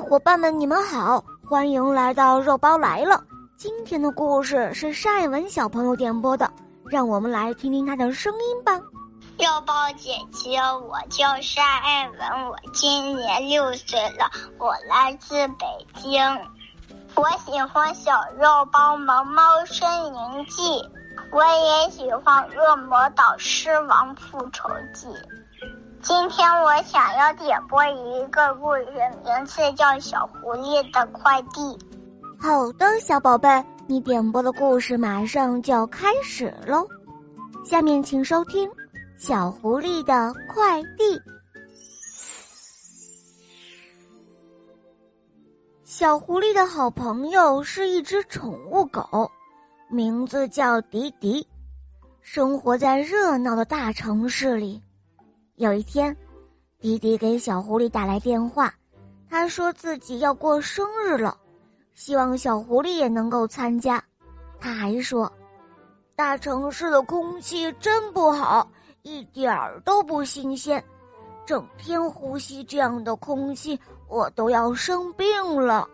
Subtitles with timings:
[0.00, 3.22] 伙伴们，你们好，欢迎来到肉包来了。
[3.56, 6.50] 今天的故事是单爱文小朋友点播的，
[6.86, 8.80] 让我们来听听他的声音吧。
[9.38, 11.26] 肉包姐姐，我叫
[11.56, 15.66] 单爱文，我今年六岁了，我来自北
[16.00, 16.20] 京。
[17.14, 20.62] 我喜欢小肉包《萌猫森林记》，
[21.30, 25.06] 我也喜欢《恶魔岛狮王复仇记》。
[26.00, 28.84] 今天我想要点播一个故事，
[29.24, 31.60] 名字叫《小狐狸的快递》。
[32.40, 33.48] 好的，小宝贝，
[33.86, 36.86] 你点播的故事马上就要开始喽。
[37.64, 38.68] 下面请收听
[39.18, 41.18] 《小狐狸的快递》。
[45.84, 49.28] 小狐狸的好朋友是一只宠物狗，
[49.90, 51.46] 名字叫迪迪，
[52.20, 54.82] 生活在热闹的大城市里。
[55.54, 56.14] 有一天，
[56.78, 58.72] 迪迪给小狐狸打来电话，
[59.30, 61.34] 他说自己要过生日了，
[61.94, 64.02] 希望小狐狸也能够参加。
[64.60, 65.32] 他还说，
[66.14, 70.84] 大城市的空气真不好，一点儿都不新鲜，
[71.46, 75.88] 整天呼吸这样的空气，我都要生病了。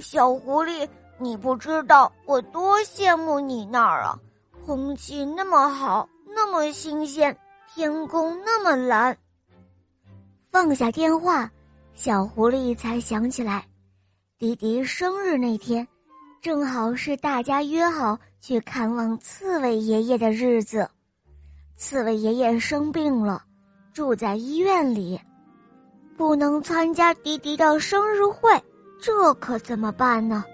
[0.00, 4.18] 小狐狸，你不知道我多羡慕你那儿啊，
[4.66, 7.36] 空气那么好，那么新鲜。
[7.74, 9.16] 天空那么蓝。
[10.48, 11.50] 放下电话，
[11.94, 13.66] 小狐狸才想起来，
[14.38, 15.86] 迪迪生日那天，
[16.40, 20.88] 正好是大家约好去看望刺猬爷爷的日子。
[21.76, 23.42] 刺猬爷爷生病了，
[23.92, 25.20] 住在医院里，
[26.16, 28.50] 不能参加迪迪的生日会，
[29.02, 30.44] 这可怎么办呢？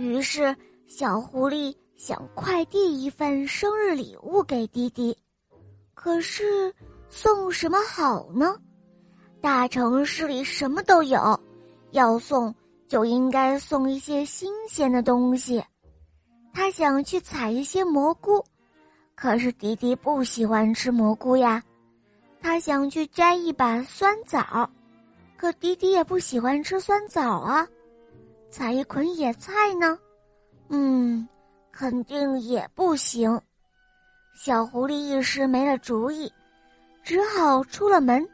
[0.00, 0.56] 于是，
[0.86, 5.14] 小狐狸想快递一份生日礼物给迪迪。
[5.92, 6.74] 可是
[7.10, 8.56] 送什么好呢？
[9.42, 11.38] 大城市里什么都有，
[11.90, 12.54] 要送
[12.88, 15.62] 就应该送一些新鲜的东西。
[16.54, 18.42] 他想去采一些蘑菇，
[19.14, 21.62] 可是迪迪不喜欢吃蘑菇呀。
[22.40, 24.66] 他想去摘一把酸枣，
[25.36, 27.68] 可迪迪也不喜欢吃酸枣啊。
[28.50, 29.96] 采一捆野菜呢？
[30.68, 31.26] 嗯，
[31.70, 33.40] 肯定也不行。
[34.34, 36.30] 小狐狸一时没了主意，
[37.02, 38.26] 只好出了门，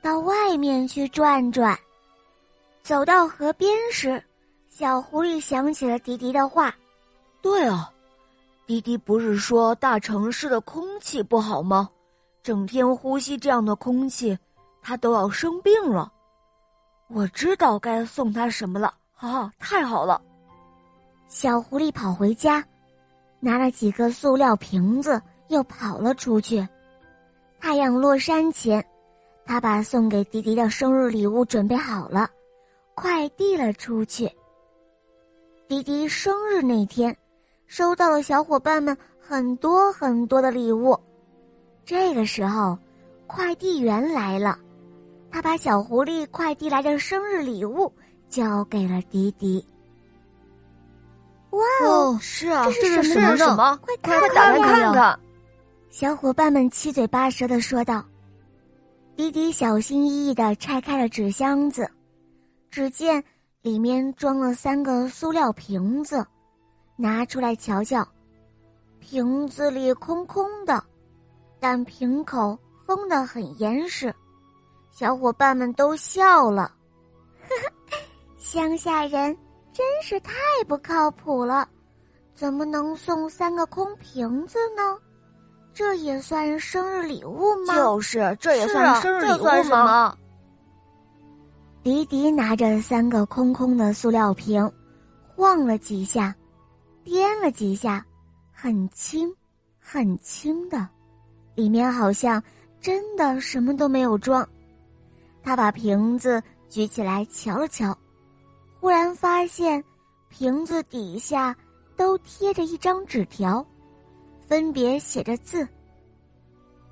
[0.00, 1.76] 到外面去转转。
[2.82, 4.22] 走到河边时，
[4.68, 6.74] 小狐狸想起了迪迪的话
[7.42, 7.90] ：“对啊，
[8.66, 11.90] 迪迪不是说大城市的空气不好吗？
[12.42, 14.38] 整天呼吸这样的空气，
[14.82, 16.12] 他都要生病了。
[17.08, 20.20] 我知道该送他什么了，啊，太好了！”
[21.28, 22.64] 小狐狸跑回家，
[23.40, 25.20] 拿了几个塑料瓶子。
[25.48, 26.66] 又跑了出去。
[27.60, 28.82] 太阳落山前，
[29.44, 32.28] 他把送给迪迪的生日礼物准备好了，
[32.94, 34.26] 快递了出去。
[35.68, 37.14] 迪迪生日那天，
[37.66, 40.98] 收到了小伙伴们很多很多的礼物。
[41.84, 42.78] 这个时候，
[43.26, 44.58] 快递员来了，
[45.30, 47.92] 他把小狐狸快递来的生日礼物
[48.34, 49.64] 交给了迪迪。
[51.50, 53.78] 哇哦，是啊，这是什么呢？
[53.80, 55.20] 快快打开看看！
[55.88, 58.04] 小伙伴们七嘴八舌的说道
[59.14, 61.88] ：“迪迪小心翼翼的拆开了纸箱子，
[62.72, 63.22] 只见
[63.62, 66.26] 里面装了三个塑料瓶子，
[66.96, 68.04] 拿出来瞧瞧，
[68.98, 70.82] 瓶子里空空的，
[71.60, 74.12] 但瓶口封得很严实。
[74.90, 76.72] 小伙伴们都笑了，
[78.44, 79.34] 乡下人
[79.72, 80.34] 真是太
[80.68, 81.66] 不靠谱了，
[82.34, 84.98] 怎么能送三个空瓶子呢？”
[85.72, 87.74] 这也算生日礼物吗？
[87.74, 90.14] 就是，这也算生日礼物吗？
[91.82, 94.70] 迪迪拿着三个空空的塑料瓶，
[95.34, 96.36] 晃了几下，
[97.02, 98.04] 颠了几下，
[98.52, 99.34] 很轻，
[99.80, 100.86] 很轻的，
[101.54, 102.40] 里面好像
[102.78, 104.46] 真的什么都没有装。
[105.42, 107.96] 他把瓶子举起来瞧了瞧，
[108.84, 109.82] 忽然发现
[110.28, 111.56] 瓶子底下
[111.96, 113.66] 都贴着一张纸条。
[114.46, 115.66] 分别写着字。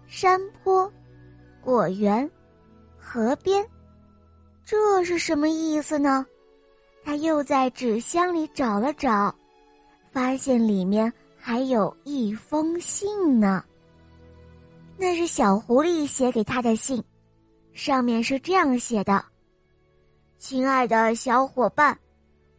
[0.06, 0.90] 山坡、
[1.60, 2.30] 果园、
[2.96, 3.62] 河边，
[4.64, 6.24] 这是什么意思呢？
[7.04, 9.34] 他又在纸箱里找了找，
[10.10, 13.62] 发现里面还有一封信呢。
[14.96, 17.04] 那是小狐狸写给他的信，
[17.74, 19.22] 上面是这样写的
[20.44, 21.96] ：“亲爱的小伙伴，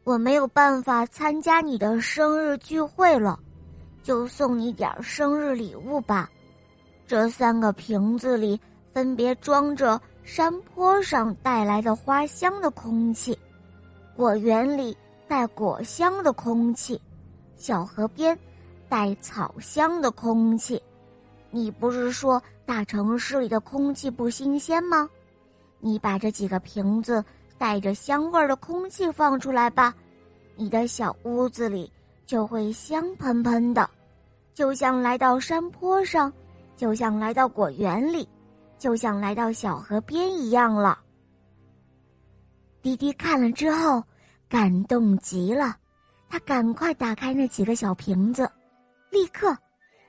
[0.06, 3.38] 我没有办法参加你的生日聚会了。”
[4.02, 6.30] 就送你点生日礼物吧，
[7.06, 8.58] 这三个瓶子里
[8.94, 13.38] 分别装着山坡上带来的花香的空气，
[14.16, 14.98] 果园里
[15.28, 17.00] 带果香的空气，
[17.58, 18.38] 小河边
[18.88, 20.82] 带草香的空气。
[21.52, 25.10] 你不是说大城市里的空气不新鲜吗？
[25.82, 27.22] 你把这几个瓶子
[27.64, 29.96] 带着香味儿的空气放出来吧，
[30.58, 31.90] 你的小屋子里
[32.26, 33.90] 就会香喷喷的，
[34.54, 36.30] 就像来到山坡上，
[36.76, 38.28] 就像来到果园里，
[38.78, 41.00] 就像来到小河边一样了。
[42.82, 44.04] 滴滴看了之后，
[44.50, 45.78] 感动极了，
[46.28, 48.52] 他赶快打开那几个小瓶子，
[49.10, 49.56] 立刻。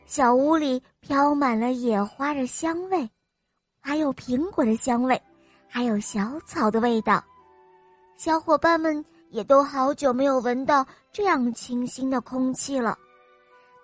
[0.06, 3.08] 小屋里飘满了野花的香味，
[3.80, 5.22] 还有苹果的香味，
[5.68, 7.22] 还有小草的味道。
[8.16, 12.96] 小伙伴们也都好久没有闻到这样清新的空气了。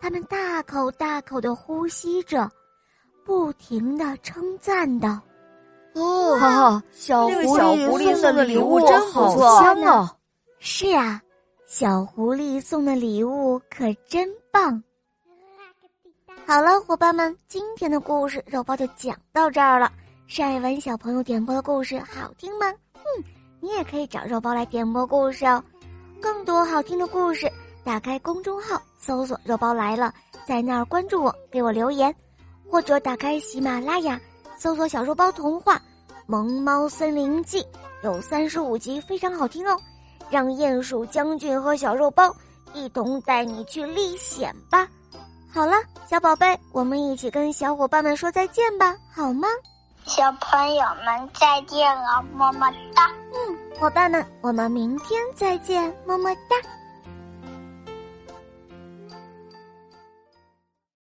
[0.00, 2.50] 他们大口大口的呼吸着，
[3.24, 5.20] 不停的称赞道
[5.94, 7.32] ：“哦，哈哈小狐
[7.98, 10.16] 狸送的礼物真好香啊！
[10.58, 11.20] 是啊，
[11.66, 14.82] 小狐狸送的礼物可真棒。”
[16.46, 19.92] 好了，伙伴们，今天的故事肉包就讲到这儿了。
[20.26, 22.66] 晒文小朋友点播的故事好听吗？
[22.94, 23.24] 嗯，
[23.60, 25.62] 你也可以找肉包来点播故事哦。
[26.20, 27.50] 更多好听的故事，
[27.84, 30.12] 打开公众号搜索“肉包来了”，
[30.44, 32.14] 在那儿关注我，给我留言，
[32.68, 34.20] 或者打开喜马拉雅
[34.58, 35.76] 搜索“小肉包童话·
[36.26, 37.66] 萌猫森林记”，
[38.04, 39.76] 有三十五集，非常好听哦。
[40.30, 42.34] 让鼹鼠将军和小肉包
[42.72, 44.88] 一同带你去历险吧。
[45.50, 45.74] 好了，
[46.08, 49.48] 小宝贝，我们一起跟小伙伴们说再见吧，好吗？
[50.10, 53.08] 小朋友们再见了，么么哒。
[53.32, 56.56] 嗯，伙伴们，我们明天再见，么么哒。